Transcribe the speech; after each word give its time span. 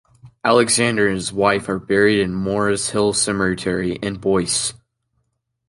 Alexander 0.43 1.07
and 1.07 1.13
his 1.17 1.31
wife 1.31 1.69
are 1.69 1.77
buried 1.77 2.21
in 2.21 2.33
Morris 2.33 2.89
Hill 2.89 3.13
Cemetery 3.13 3.93
in 3.97 4.15
Boise. 4.15 4.73